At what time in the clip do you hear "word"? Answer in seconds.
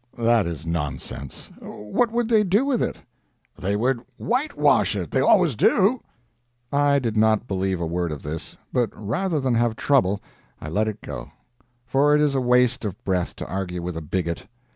7.85-8.11